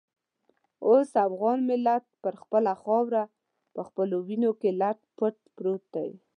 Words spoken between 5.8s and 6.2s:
دی.